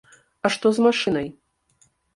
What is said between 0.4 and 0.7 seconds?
А што